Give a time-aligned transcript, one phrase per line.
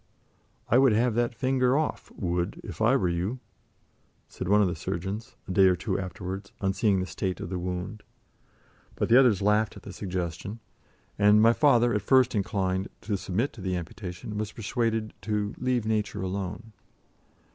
[0.67, 3.37] "I would have that finger off, Wood, if I were you,"
[4.27, 7.49] said one of the surgeons, a day or two afterwards, on seeing the state of
[7.51, 8.01] the wound.
[8.95, 10.59] But the others laughed at the suggestion,
[11.19, 15.85] and my father, at first inclined to submit to the amputation, was persuaded to "leave
[15.85, 16.73] Nature alone."